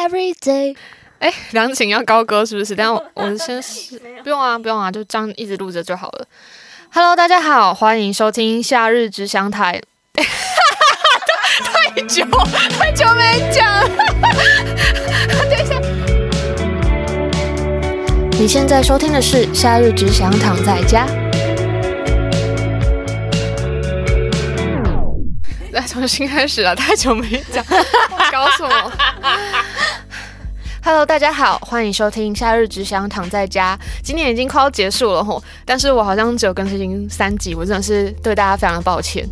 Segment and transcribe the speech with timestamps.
[0.00, 0.74] every day。
[1.18, 2.74] 哎，梁晴要高歌是不是？
[2.76, 6.26] 等下我我先试，不用啊，不用啊，就这样一直录着就好了。
[6.92, 9.80] Hello，大家好，欢迎收听夏日只想台。
[11.62, 12.24] 太久
[12.78, 13.86] 太久没讲，
[15.50, 15.78] 等一下。
[18.38, 21.06] 你现在收听的是《夏日只想躺在家》。
[25.72, 27.62] 来，重新开始了，太久没讲，
[28.32, 28.92] 搞什么
[30.82, 33.78] ？Hello，大家好，欢迎收听《夏日只想躺在家》。
[34.02, 39.28] 今年已经快要结束了吼，但是我好像只有更新三集，我真的是对大家非常的抱歉。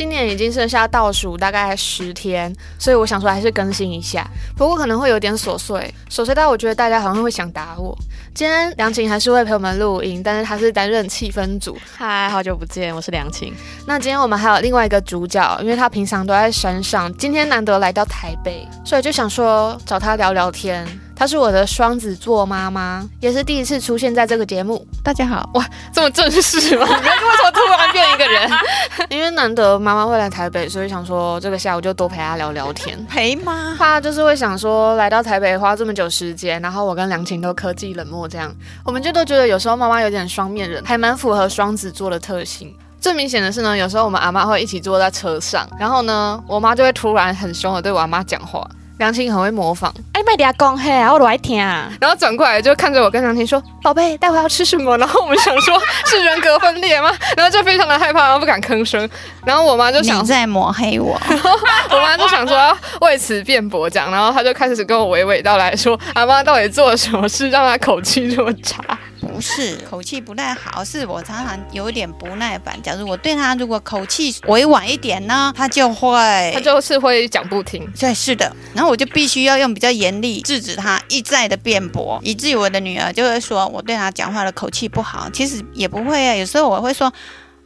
[0.00, 4.26] 今年已经剩下倒数大概十天，所以我想说还是更新一下。
[4.56, 7.94] 不过可能会有点琐碎，琐碎到我觉得大家好像会想打我。
[8.34, 11.76] 今天梁晴还是会陪我们录音，但是她是担任气氛组。
[11.98, 13.52] 嗨，好久不见，我是梁晴。
[13.86, 20.88] 那今天我们还有另外一个主角，因为他平常都在山上，今天难得来到台北，所以就想说找他聊聊天。
[21.20, 24.82] 她是我的双子座妈妈，也是第一次出现在这个节目。
[25.04, 26.86] 大家好，哇，这么正式吗？
[26.88, 28.50] 为什么突然变一个人？
[29.10, 32.98] 因为难得妈妈会来台北，所以想说这个下午就多陪她聊聊天。
[33.04, 33.76] 陪吗？
[33.78, 38.50] 她就是会想说来到台北花这么久时间，然后我跟梁晴都科技冷漠这样，
[38.82, 42.74] 我们就都觉得有时候妈妈有点双面人，还蛮符合双子座的特性。
[42.98, 48.66] 最明显的是呢，有时候我们阿妈会一起坐在车上，然后呢，我妈就会突然很凶的对我阿妈讲话。
[49.00, 51.56] 梁晴很会模仿，哎，麦迪亚讲嘿，我都爱听。
[51.56, 57.10] 然后转过来就看着我跟梁晴说：“宝贝，待会要吃什么？”然后我们想说， 是人格分裂吗？
[57.34, 59.08] 然后就非常的害怕，然后不敢吭声。
[59.42, 61.18] 然后我妈就想你在抹黑我，
[61.90, 68.82] 我妈就想说要为此辩驳讲，然后她就开始跟我娓娓道来说：“阿妈到底做了什么事，让她口气这么差？”
[69.40, 72.78] 不是 口气不太好，是我常常有点不耐烦。
[72.82, 77.90] 假如我对他如果口气委婉一点呢，他就会他就是会讲不听。
[77.98, 78.54] 对，是的。
[78.74, 85.30] 然后我就必须要用比较严厉制止他一再的辩驳，以至于我的女儿就会说我对他讲话的口气不好。
[85.32, 87.10] 其实也不会啊，有时候我会说。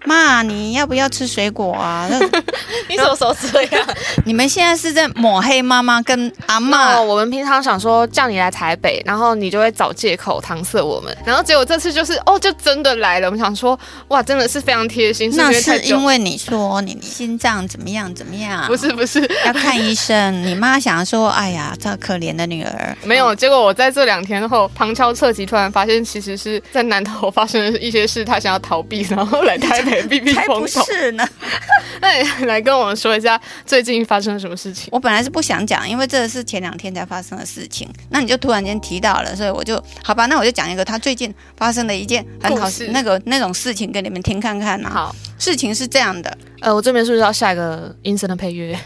[0.04, 2.08] 妈，你要不要吃水果啊？
[2.88, 3.86] 你什么时候这样？
[4.24, 6.94] 你们现在是在抹黑妈妈跟阿妈。
[6.94, 13.26] No, 我们平常想说叫你来台北，然后你就会找借口搪塞我们，然后结果这次就是哦，就真的来了。
[13.26, 13.78] 我们想说，
[14.08, 15.32] 哇，真的是非常贴心。
[15.36, 18.66] 那是因为你说你心脏怎么样怎么样？
[18.66, 20.42] 不是不是，要看医生。
[20.44, 22.96] 你妈想说，哎呀，这可怜的女儿。
[23.02, 29.93] 没有，结果我在这两天后旁敲侧击，突然发现其实是在南头发生了一些事，她想要逃避，然后来台北。
[30.02, 31.26] 避避风头，才不是呢。
[32.00, 34.88] 那你来跟我们说一下最近发生了什么事情？
[34.90, 37.88] 我本来是不想讲，因为这是前两天才发生的事情。
[38.10, 40.26] 那你就突然间提到了，所以我就好吧。
[40.26, 44.90] 那我就讲一个他最近发生的一件很好事，那个那种事情给你们听看看呢。
[44.92, 46.36] 好，事情是这样的。
[46.60, 48.78] 呃，我这边是不是要下一个阴森的配乐？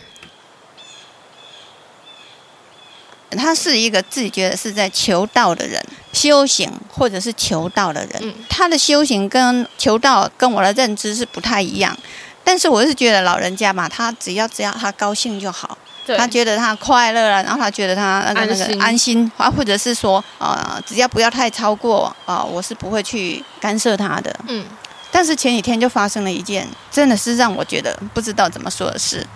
[3.36, 8.18] 他是一个自己觉得是在求道的人，修行或者是求道的人。
[8.22, 11.96] 嗯，他的修行跟求道跟我的认知是不太一样，
[12.42, 15.76] 但是我是觉得老人家嘛，他只要只要他高兴就好，
[16.16, 24.34] 他觉得他快乐了，然后他觉得他那个那个安心啊，或者是说呃，只要不要太超过啊，呃，我是不会去干涉他的。
[24.48, 24.64] 嗯，
[25.10, 29.26] 但是前几天就发生了一件，真的是让我觉得不知道怎么说的事。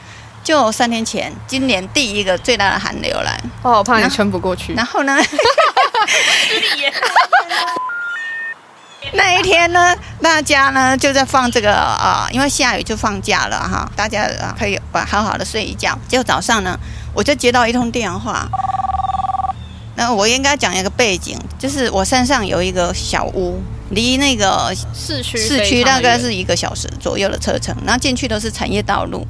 [0.42, 4.74] 就三天前，今年第一个最大的寒流来，哦，我怕你撑不过去。
[4.74, 5.16] 然后呢？
[9.14, 14.26] 那一天呢，大家呢就在放这个啊、呃，因为下雨就放假了哈，大家
[14.58, 15.98] 可以好好的睡一觉。
[16.08, 16.78] 结果早上呢，
[17.14, 18.48] 我就接到一通电话。
[19.94, 23.60] 那我应该讲一个背景，就是我山上有一个小屋，
[23.90, 29.26] 离那个市区市区大概是一个小时左右的车程，然后进去都是产业道路。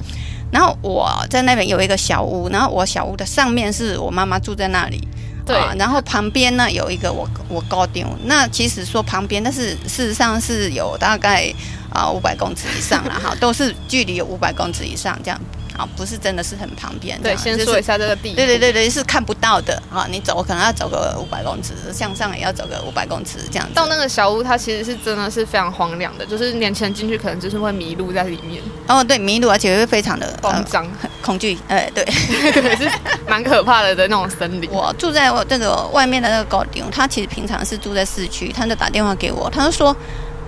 [0.52, 5.00] 然后我在那边有一个小屋，然后我小屋的上面是我妈妈住在那里，
[5.46, 11.52] 对、啊，然后旁边呢有一个我我高顶，那其实说旁边，但是事实上是有大概
[11.90, 15.40] 啊五百公尺以上了哈，都是距离有五百公尺以上这样。
[15.76, 17.20] 啊，不是真的是很旁边。
[17.22, 18.34] 对，先说一下这个地。
[18.34, 20.06] 对对对对，是看不到的啊！
[20.10, 23.74] 你走可能要走个五百公尺，向上也要走个五百公尺这样子。
[23.74, 28.62] 到那个小屋，它其实是真的是非常荒凉的，就是年轻人进去可能就是会迷路在里面。
[28.86, 30.86] 哦，对，迷路而且会非常的慌张、
[31.22, 31.58] 恐惧。
[31.68, 32.90] 哎，对，对， 是
[33.26, 34.68] 蛮可怕的的那种森林。
[34.72, 39.96] 我住在我这个外面的那个高顶，他其实平常是住在市区，他就打电话给我，他就说：“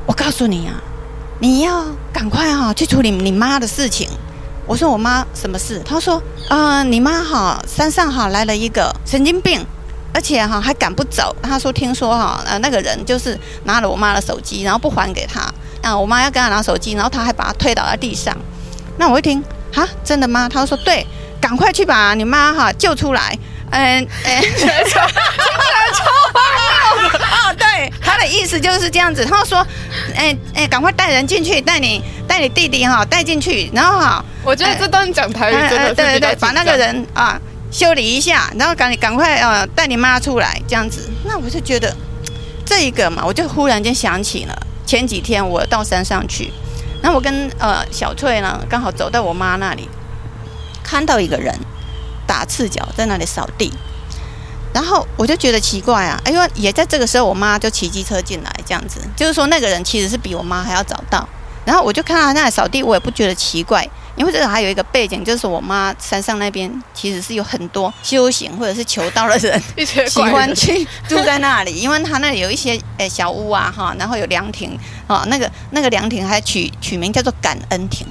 [0.06, 0.75] 我告诉你啊，
[1.38, 4.09] 你要赶快哈去处理你妈的事情。”
[4.67, 5.81] 我说我妈什么事？
[5.85, 6.17] 她说
[6.49, 9.65] 啊、呃，你妈哈山上哈来了一个神经病，
[10.13, 11.35] 而且哈还赶不走。
[11.43, 15.41] 他说听说哈呃那个人就是拿了我妈的手机，然后不还给他。
[15.83, 18.35] 啊我妈要跟他拿手机，然后他还把他推倒在地上。
[18.97, 19.43] 那我一听
[19.75, 20.49] 啊，真的吗？
[20.49, 21.07] 他说对，
[21.41, 23.37] 赶快去把你妈哈救出来，
[23.71, 25.01] 嗯， 哎，听起来超
[26.33, 29.25] 荒谬哦，对，他的意思就是这样子。
[29.27, 29.67] 他说，
[30.15, 41.11] 哎哎，赶快带人进去，带你带你弟弟哈带进去，然后哈，我觉得这段讲台语真的对对对，把那个人啊修理一下，然后赶你赶快呃带你妈出来这样子。
[41.25, 41.94] 那我就觉得
[42.64, 44.55] 这一个嘛，我就忽然间想起了
[44.87, 46.52] 前几天我到山上去，
[47.02, 49.88] 那我跟呃小翠呢刚好走到我妈那里，
[50.82, 51.52] 看到一个人。
[52.26, 53.70] 打赤脚在那里扫地，
[54.73, 61.29] 然后我就觉得奇怪啊，哎呦，也在这个时候，我妈就骑机车进来，这样子，就是说那个人其实是比我妈还要早到。
[61.67, 63.87] 然后我就看到他那里扫地，我也不觉得奇怪，
[64.17, 69.63] 因为这个还有一个背景，就是我妈山上那边其实是有很多修行或者是求道的人，
[70.09, 78.07] 喜欢去住在那里，因为他那里有一些诶小屋啊哈，然后有凉亭啊，那个那个凉亭还取取名叫做感恩亭。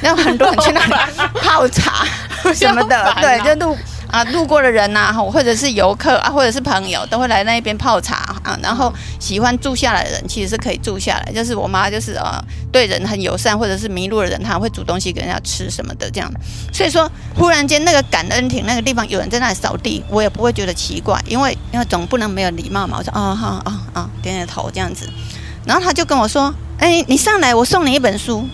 [0.00, 0.94] 然后很多人去那里
[1.42, 2.06] 泡茶
[2.54, 3.76] 什么的，对，就路
[4.10, 8.58] 啊路过的人呐，或者是游客啊，或者是朋友，都会来那边泡茶啊。
[8.62, 11.32] 然后喜欢住下来的人，其实是可以住下来。
[11.32, 12.42] 就是我妈，就是呃
[12.72, 16.30] 对人很友善，或者是迷路的人，她会煮东西给人家吃什么的这样。
[16.72, 22.96] 所以说，忽然间那个感恩亭那个地方有人在那里扫地，我也不会觉得奇怪，因为因为总不能没有礼貌嘛。
[22.98, 25.08] 我说啊哈啊啊，点点头这样子。
[25.64, 28.48] 然后他就跟我说：“哎，你上来，我送你一本书。”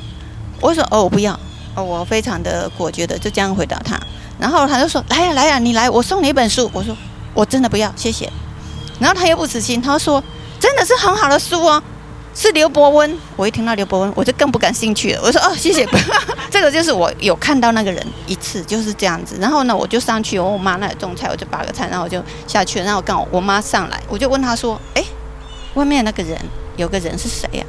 [0.60, 1.38] 我说哦，我不要
[1.74, 4.00] 哦，我非常的果决的就这样回答他。
[4.38, 6.68] 然后他就说来呀来呀，你来，我送你一本书。
[6.72, 6.96] 我说
[7.32, 8.30] 我真的不要，谢谢。
[8.98, 10.22] 然后他又不死心，他说
[10.58, 11.82] 真的是很好的书哦，
[12.34, 13.18] 是刘伯温。
[13.36, 15.20] 我一听到刘伯温，我就更不感兴趣了。
[15.22, 15.86] 我说哦，谢谢。
[16.50, 19.36] 这个就是我有看到那个人一次，就是这样子。
[19.40, 22.80] 然后呢，我就上去，我我妈那里种菜，我就拔个菜，然后我就下去。
[22.80, 25.04] 然后刚好我妈上来，我就问她说，哎，
[25.74, 26.38] 外面那个人
[26.76, 27.64] 有个人是谁呀？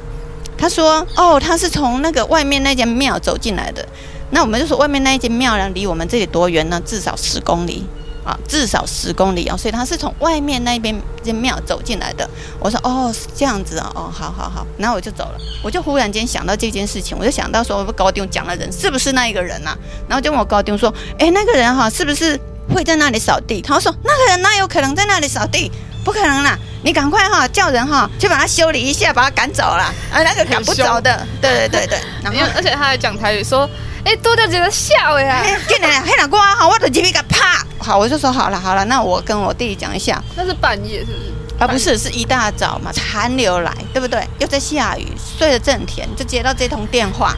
[0.60, 3.88] 他说：“哦，他是从那个外面那间庙走进来的。
[4.30, 6.82] 那我们就说，外面那一间庙呢，离我们这里多远呢？
[6.84, 7.86] 至少十公里
[8.28, 9.56] 啊，至少十公里哦。
[9.56, 12.28] 所以他是从外面那边间庙走进来的。
[12.60, 13.90] 我说：哦，是这样子啊。
[13.94, 14.66] 哦，好好好。
[14.76, 15.38] 然后我就走了。
[15.64, 19.76] 我就忽然间想到这件事情，我就想到说，我高丁讲的人是不是那一个人啊？
[20.06, 22.38] 然后就问我高丁说：哎，那个人哈，是不是
[22.74, 23.62] 会在那里扫地？
[23.62, 25.72] 他说：那个人那有可能在那里扫地？
[26.04, 26.56] 不可能啦！
[26.82, 29.92] 你赶快哈叫人哈去把他修理一下，把他赶走了。
[30.10, 31.98] 啊，那个赶不走的，对对对对。
[32.22, 33.68] 然后而且他还讲台语说
[34.04, 37.64] ：“哎，多掉几个笑呀！”进来黑南瓜哈，我的鸡皮疙啪！
[37.78, 40.22] 好，我就说好了好了，那我跟我弟弟讲一下。
[40.36, 41.32] 那是半夜是不是？
[41.58, 44.24] 啊，不是，是一大早嘛，寒流来，对不对？
[44.38, 47.34] 又在下雨，睡得正甜，就接到这通电话。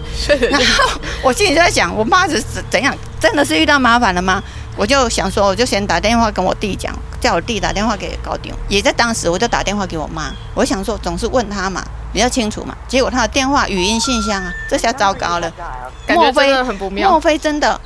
[0.50, 2.94] 然后我心里就在想，我妈是怎样？
[3.18, 4.42] 真的是遇到麻烦了吗？
[4.76, 8.52] 我就想说，我就先打电话跟我弟讲，叫我弟打电话给高丁。
[8.68, 10.30] 也在当时，我就打电话给我妈。
[10.54, 12.76] 我想说，总是问他嘛，比较清楚嘛。
[12.88, 15.52] 结果他的电话语音信箱啊，这下糟糕了，
[16.08, 17.10] 莫非很不妙？
[17.10, 17.80] 莫非真的？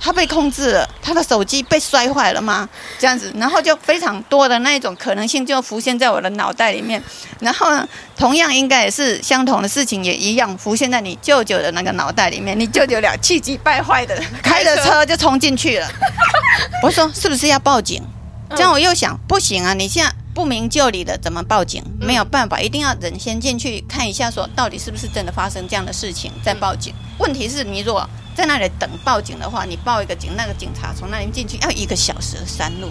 [0.00, 2.68] 他被控制了，他的手机被摔坏了吗？
[2.98, 7.02] 这样子，然后就非常多的那一种可能性就浮现在我的脑袋里面。
[7.40, 12.58] 然后呢，同样应该也是相同的事情，也一样浮现在你舅舅的那个脑袋里面。
[12.58, 15.88] 你舅舅俩气急败坏的开着车就冲进去了。
[16.82, 18.02] 我说是不是要报警？
[18.50, 21.82] 这样我又想，不行啊，你现在不明就里的怎么报警？
[22.00, 26.92] 没有办法，一定要人先进去看一下，说到底是不是真的发生这样的事情再报警。
[27.18, 28.06] 问题是你如果。
[28.36, 32.88] 在那里等报警的话，你报一个警，那个警察从那里进去要一个小时的山路，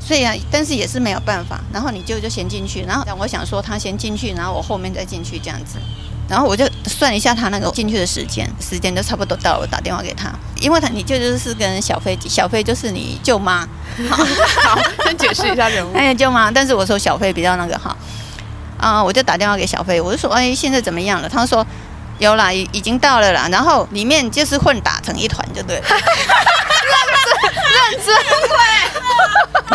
[0.00, 1.60] 所以啊，但是也是没有办法。
[1.72, 5.78] 然后你舅就先进去，然后我想说他先进去，然后我后面再进去这样子。
[6.28, 13.66] 然后我就算一下他那个进去的时间，时间就差不多到了，我打电话给他，因为他你舅舅是跟小飞，小飞就是你舅妈。
[14.08, 14.24] 好，
[14.64, 15.92] 好，先解释一下人物。
[15.94, 17.96] 哎，舅妈，但是我说小飞比较那个哈，
[18.78, 21.28] 啊，我就打电话给小飞，我就说，哎，现在怎么样了？
[21.28, 21.66] 他说。
[22.18, 25.82] 有啦，已已经到了啦，然后里面就是混打成一团，就对了。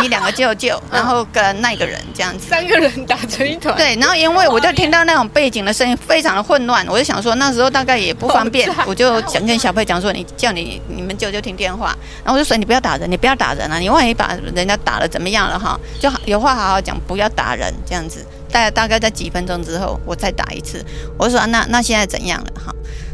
[0.02, 3.76] 你两个舅舅，然后跟那个人这样子，三个人打成一团。
[3.76, 15.80] 对，然后因为我就听到那种背景的声音非常的混乱，我就想说那时候大概也不方便，我就想跟小佩讲说，你叫你你们舅舅听电话，然后我就说你不要打人，你不要打人啊，你万一把人家打了怎么样了哈？
[16.00, 18.24] 就有话好好讲，不要打人这样子。
[18.52, 20.84] 大大概在几分钟之后，我再打一次。
[21.18, 22.72] 我说那那现在怎样了哈？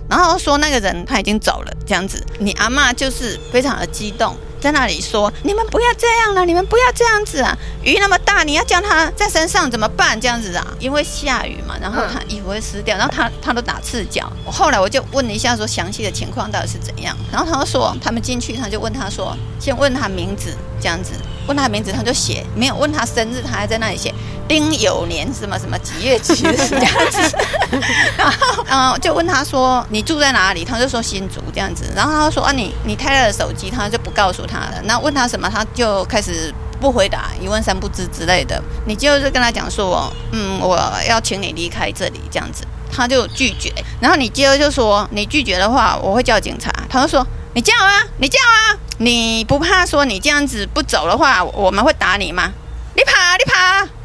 [0.10, 2.22] 然后说那个人他已经走了，这样子。
[2.40, 7.54] 你阿妈就是非常的激动，在那里说：“你们不要这样了，你们不要这样子啊！
[7.84, 10.20] 鱼那么大，你要叫它在身上怎么办？
[10.20, 14.32] 这样子啊，因为下雨嘛，然后它衣服会湿掉，然后它它都打赤脚。
[14.46, 17.14] 后来我就问了一下，说详细的情况到底是怎样？
[17.30, 21.12] 然后他说他们进去，他就问他说，先问他名字，这样子
[21.46, 24.14] 问他名字，他就写，没有问他生日，他还在那里写
[24.48, 27.38] 丁酉年什么什么几月几日这样子。
[28.18, 30.64] 然后嗯，就问他说你住在哪里？
[30.64, 31.92] 他就说新竹这样子。
[31.96, 34.82] 然后他说啊，你你太太的手机，他就不告诉他了。
[34.84, 36.54] 那问他什么，他就开始。
[36.82, 43.72] 不回答，一问三不知之类的，你就是跟他讲说，嗯，我要请你离开这里，这样子，他就拒绝。
[44.02, 46.70] 然后你接着就说，你拒绝的话，我会叫警察。
[46.90, 52.52] 他就说，你叫啊，你叫啊，你不怕说你这样子不走的话，我们会打你吗？
[52.98, 54.03] 你跑，你跑。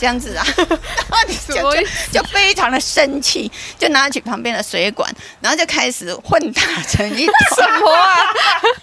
[0.00, 0.66] 这样子啊，然
[1.10, 1.70] 后你就就，
[2.10, 7.34] 就非常的生气，就拿起旁边的水管，然后就开始混打成一团。
[7.54, 8.16] 什么啊？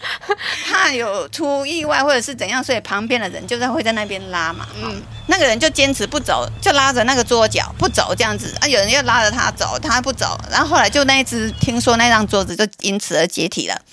[0.69, 4.67] 怕有出意外或者是怎样，所以旁边的人就在会在那边拉嘛。
[4.75, 8.67] 嗯，那个人就坚持不走，就拉着那个桌角不走这样子啊。
[8.67, 13.81] 有人又拉着他走，他不走，然后后来就那一只，听说那张桌子就因此而解体了。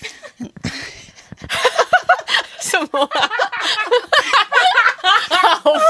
[2.61, 3.29] 什么啊？
[5.61, 5.81] 好烦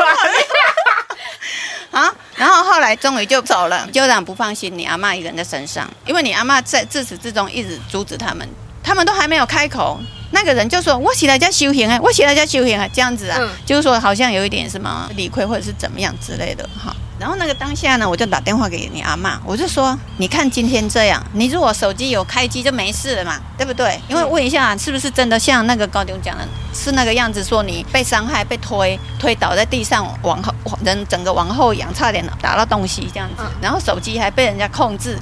[1.92, 2.14] 啊！
[2.36, 8.48] 然后后来终于就走了，就让不放心你阿妈一个人在身上，因为你阿妈在自始至终一直阻止他们，
[8.84, 10.00] 他们都还没有开口，
[10.32, 23.98] 那个人就说：“我起来家修行啊，我起来家修行啊，这样子啊，嗯、就是说好像有一点什么理亏或者是怎么样之类的哈。”然后那个当下呢，我就打电话给你阿妈，我就说：“你看今天这样，你如果手机有开机就没事了嘛，对不对？
[24.10, 30.54] 因为问一下是不是真的像那个高中讲的，是那个样子，说你被伤害、被推推倒在地上，往后
[30.84, 35.18] 人整个往后仰，差点打到东西这样子，然后手机还被人家控制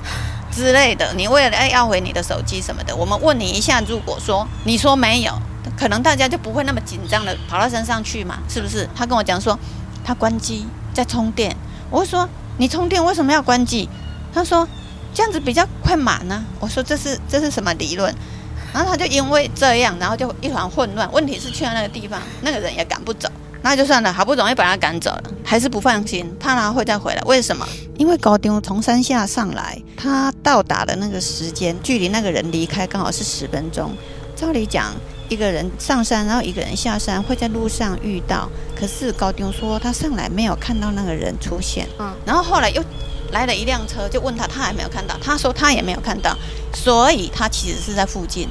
[0.51, 1.13] 之类的。
[1.13, 5.31] 你为了哎要回你的手机什么的，我们问你一下，如果说你说没有，
[5.77, 8.89] 可能大家就不会那么紧张的跑到山上去嘛，是不是？
[8.95, 9.57] 他跟我讲说
[10.03, 11.55] 他关机在充电。”
[11.93, 13.87] 我说：“你充电为什么要关机？”
[14.33, 14.67] 他说
[15.13, 18.11] ：“这样子比较快满呢。”我说：“这是这是什么理论？”
[18.73, 21.07] 然后他就因为这样，然后就一团混乱。
[21.11, 23.29] 问题是去了那个地方，那个人也赶不走，
[23.61, 24.11] 那就算了。
[24.11, 27.21] 好不容易把他赶走了，还是不放心，怕他会再回来。
[27.27, 27.63] 为什么？
[27.99, 33.95] 因为高丁从山下上来，他到达的那个时间，距离那个人离开刚好是十分钟。
[34.35, 34.91] 照理讲。
[35.29, 38.49] 一个人上山，然后一个人下山，会在路上遇到。
[38.75, 41.87] 可是高丁说他上来没有看到那个人出现。
[41.99, 42.83] 嗯，然后后来又
[43.31, 45.15] 来了一辆车，就问他，他还没有看到。
[45.21, 46.37] 他说他也没有看到，
[46.73, 48.47] 所以他其实是在附近。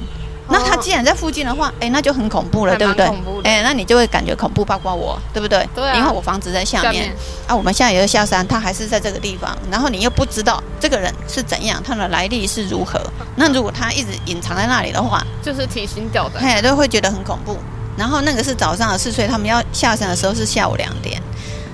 [0.49, 3.05] 那他既然在附近的话，哎，那就很恐怖了，对不对？
[3.43, 5.67] 哎，那你就会感觉恐怖，包括我，对不对？
[5.73, 5.95] 对啊。
[5.95, 7.15] 因为我房子在下面，下面
[7.47, 12.99] 啊，我们现在也要下山，他还是在这个地方，然后你又不知道这个人是怎样，他的来历是如何。
[13.37, 17.57] 那如果他一直隐藏在那里的话，就是提心吊胆，嘿，都会觉得很恐怖。
[17.97, 21.21] 然后那个是早上的事，所以他们要下山的时候是下午两点，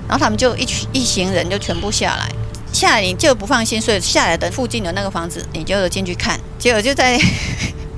[0.07, 2.29] 然后他们就一群一行人就全部下来，
[2.71, 7.19] 下来你就不放心，所以下来的附近的那个房子，你就进去看，结果就在。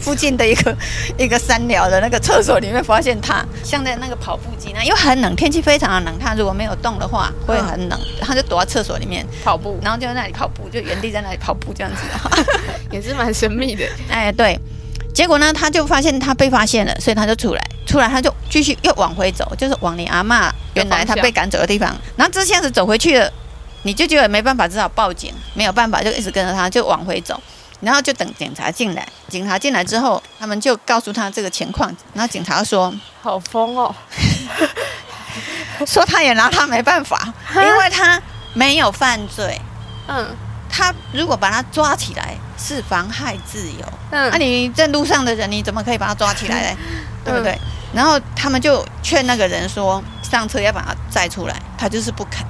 [0.01, 0.75] 附近的一个
[1.17, 9.25] 一个山寮的那个厕所里面，发现他像在那个跑步机那，因为很冷，天气非常的冷，他如果没有动的话会很冷，他就躲在厕所里面。
[9.43, 12.01] 跑步，然后就在那里跑步，就原地在那里跑步 这样子，
[12.91, 13.86] 也是蛮神秘的。
[14.10, 14.60] 哎，对，
[15.13, 23.31] 结果呢，他就发现他被发现了，所以他就出来，出来他就继续又往回走，就是往你阿嬷原来他被赶走的地方，然后这下子走回去了，
[23.84, 27.39] 你就觉得没办法，只好报警，没有办法就一直跟着他，就往回走。
[27.81, 31.93] 然后就等警察进来，警察进来之后，他们就告诉他这个情况。
[32.13, 33.93] 然后警察说：“好疯哦，
[35.85, 38.21] 说他也拿他没办法，因为他
[38.53, 39.59] 没有犯罪。
[40.07, 40.27] 嗯，
[40.69, 43.85] 他如果把他抓起来是妨害自由。
[44.11, 46.77] 嗯，那、啊、你在路上的人，你怎么可以把他抓起来呢？
[47.25, 47.51] 对不对？
[47.53, 47.59] 嗯、
[47.93, 52.45] 然后他们就劝那个人说，上车要把他载出来，他就是不肯。”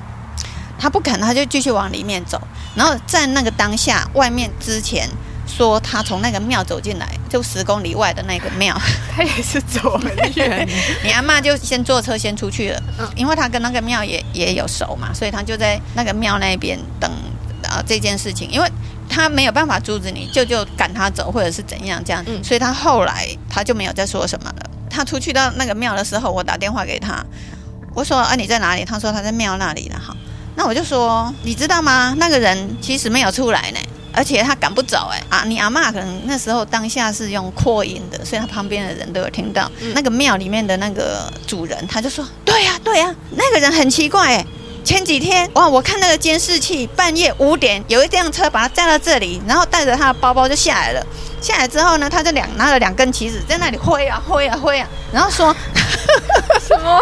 [0.81, 2.41] 他不肯，他就继续往里面走。
[2.75, 5.07] 然后在那个当下，外面之前
[5.45, 8.75] 说他从那个庙走进来，就十公里外的那个庙，
[9.15, 10.67] 他也是走很远。
[11.05, 17.11] 你阿妈就先坐车先出去了，嗯，因为他跟那个庙也也有熟嘛，所以他就在那个庙那边等
[17.63, 18.67] 啊这件事情，因为
[19.07, 24.69] 他没有办法阻止你，舅舅赶他走或者是怎样这样，嗯，所以他后来他就没有再说什么了。
[24.89, 27.23] 他出去到那个庙的时候，我打电话给他，
[27.93, 28.83] 我说啊你在哪里？
[28.83, 30.15] 他说他在庙那里了哈。
[30.61, 32.13] 那我就说，你知道吗？
[32.19, 33.79] 那个人其实没有出来呢，
[34.13, 35.43] 而且他赶不走哎啊！
[35.43, 39.67] 你阿嬷可能那时候当下是用扩音的，所以他旁边的人都有听到。
[39.79, 44.45] 嗯、那个庙里面的那个主人，他就说：“对呀、啊，对呀、啊，那个人很奇怪哎。
[44.83, 51.03] 前几天哇，我看那个监视器，半夜五点有一辆车把他载到这里，然后带着他的包包就下来了。
[51.41, 55.55] 下来之后呢，他就两拿了两根旗子在那里挥啊挥啊挥啊，然后说。”
[56.67, 57.01] 什么？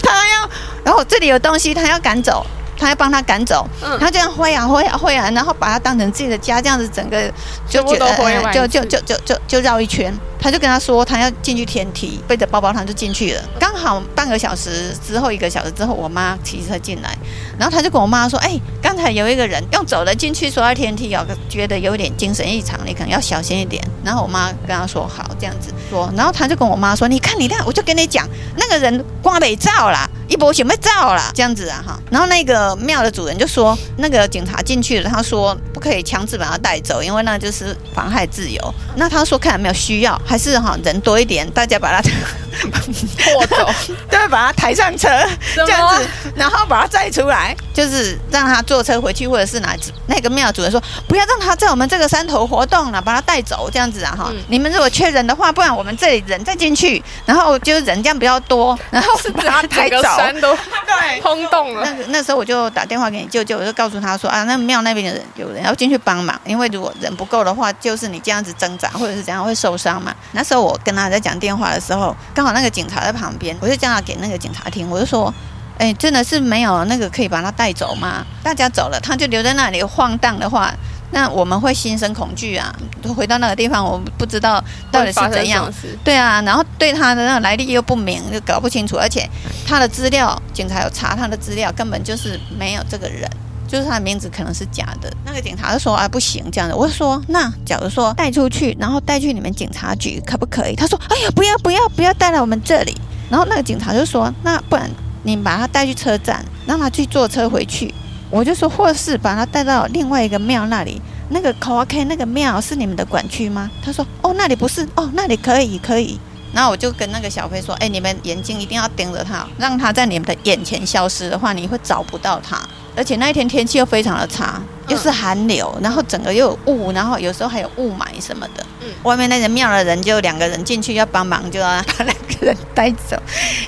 [0.00, 0.48] 他要，
[0.84, 2.46] 然后这里有东西，他要赶走。
[2.76, 7.30] 他要帮他赶走，嗯、他这样挥啊挥啊挥啊，然后把他当成自己的家，这样子整个
[7.68, 8.16] 就觉得
[8.52, 10.12] 就就就就就就绕一圈。
[10.44, 13.42] 他就跟他说，他要进去天梯，背着包包他就进去了。
[13.58, 17.16] 刚好半个小时之后，一个小时之后，我妈骑车进来，
[17.58, 38.74] 然后他就跟我妈说：“哎、刚才有一个人用走了进去，说要天梯哦，觉得有点精神异常，你可能要小心一点。”然后我妈跟他说：“好，这样子说。”然后他就跟我妈说：“你看，你看，我就跟你讲，那个人光没照啦。”一波全被照了，这样子啊哈，然后那个庙的主人就说，那个警察进去了，他说不可以强制把他带走，因为那就是妨害自由。
[38.96, 42.10] 那他说看有没有需要，还是哈人多一点，大家把它
[43.18, 43.70] 拖走，
[44.10, 45.08] 对，把他抬上车，
[45.54, 54.28] 这样子，然后把他载出来，就是让他坐车回去，或者是哪那个庙主人说不要让他在我们这个山头活动了，把他带走，这样子啊哈。
[54.30, 60.02] 嗯、你们如果缺人的话，不然我们这里人再进去，然后就是人这样比较多， 然后是把他抬走。
[60.02, 61.82] 山都对轰动了。
[61.82, 70.14] 那那时候我就打电话给你舅舅，我就告诉他说啊，那庙那边的人有人要进去帮忙，因为如果人不够的话，就是你这样子挣扎或者是怎样会受伤嘛。
[70.32, 75.32] 那时候我跟他在讲电话的时候，刚好那个警察在旁边，我就叫他给那个警察听，我就说，
[75.78, 78.24] 哎，真的是没有那个可以把他带走吗？
[78.42, 80.72] 大家走了，他就留在那里晃荡的话。
[81.10, 82.74] 那我们会心生恐惧啊！
[83.14, 84.60] 回到那个地方，我不知道
[84.90, 85.72] 到底是怎样。
[86.02, 88.96] 对啊，然后对他的那个来历又不明，就搞不清楚。
[88.96, 89.28] 而且
[89.64, 93.30] 他的资料，警察有查他的资料，根本就是没有这个人，
[93.74, 95.12] 就是他的名字可能是假的。
[95.24, 96.76] 那个警察就说啊，不行，这样的。
[96.76, 100.76] 我就说，那假如说带出去，然后带去你们警察局，可不可以？
[100.76, 102.96] 他说，哎呀，不要不要不要带来我们这里。
[103.28, 104.88] 然后那个警察就说，那不然
[105.24, 107.92] 你把他带去车站，让他去坐车回去。
[108.30, 113.68] 我就说，或是把他带到另外一个庙那里，那个卡瓦 K 那个庙是你们的管区吗？
[113.84, 116.20] 他说，哦，那里不是，哦，那里可以，可以。
[116.52, 122.62] 然后我就跟那个小飞说，哎，你们眼睛一定要盯着他，让他在你们的眼前消失的话，你会找不到他。
[122.96, 128.64] 而且那一天天气又非常的差，又是寒流，然后整个又有雾，然后有时候还有雾霾什么的。
[128.80, 131.66] 嗯，外面那个庙的人就两个人进去要帮忙，就要
[131.98, 133.16] 把 两个人带走。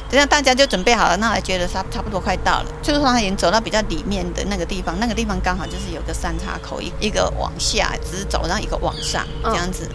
[0.09, 9.89] 这样大家就准备好了，那我觉得差差不多快到了，就是说他已经走到比较里面的那个地方，那个地方刚好就是有个三岔口，一一个往下直走，然后一个往上这样子。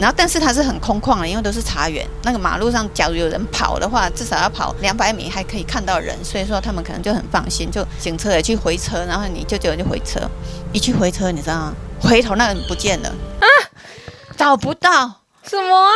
[0.00, 2.06] 然后，但是它是很空旷的，因为都是茶园。
[2.22, 6.16] 那个马路上，假如有人跑的话，至少要跑两百米，还可以看到人。
[6.24, 10.20] 所以说，他们可能就很放心，就警车也去回车，然后你舅舅就回车。
[10.72, 11.74] 一去回车，你知道吗？
[12.00, 13.08] 回头那个人不见了
[13.40, 13.46] 啊，
[14.38, 14.90] 找不到。
[15.42, 15.90] 什么啊？